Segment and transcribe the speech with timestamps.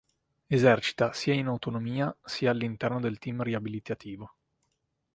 [0.49, 4.33] Esercita sia in autonomia sia all'interno del team riabilitativo.